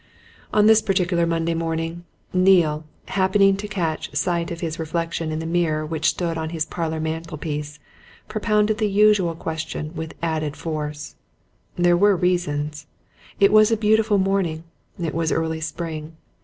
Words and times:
On 0.51 0.65
this 0.65 0.81
particular 0.81 1.27
Monday 1.27 1.53
morning, 1.53 2.05
Neale, 2.33 2.85
happening 3.09 3.55
to 3.57 3.67
catch 3.67 4.11
sight 4.15 4.49
of 4.49 4.59
his 4.59 4.79
reflection 4.79 5.31
in 5.31 5.37
the 5.37 5.45
mirror 5.45 5.85
which 5.85 6.09
stood 6.09 6.39
on 6.39 6.49
his 6.49 6.65
parlour 6.65 6.99
mantelpiece, 6.99 7.77
propounded 8.27 8.79
the 8.79 8.89
usual 8.89 9.35
question 9.35 9.93
with 9.95 10.15
added 10.23 10.57
force. 10.57 11.17
There 11.75 11.95
were 11.95 12.15
reasons. 12.15 12.87
It 13.39 13.51
was 13.53 13.69
a 13.69 13.77
beautiful 13.77 14.17
morning. 14.17 14.63
It 14.99 15.13
was 15.13 15.31
early 15.31 15.61
spring. 15.61 16.17